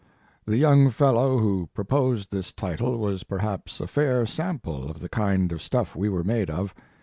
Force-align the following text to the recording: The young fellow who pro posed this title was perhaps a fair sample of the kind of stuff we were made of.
The 0.47 0.57
young 0.57 0.89
fellow 0.89 1.37
who 1.37 1.69
pro 1.75 1.83
posed 1.83 2.31
this 2.31 2.51
title 2.51 2.97
was 2.97 3.21
perhaps 3.23 3.79
a 3.79 3.85
fair 3.85 4.25
sample 4.25 4.89
of 4.89 4.99
the 4.99 5.09
kind 5.09 5.51
of 5.51 5.61
stuff 5.61 5.95
we 5.95 6.09
were 6.09 6.23
made 6.23 6.49
of. 6.49 6.73